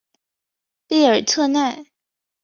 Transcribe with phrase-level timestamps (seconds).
[0.87, 1.83] 贝尔特奈。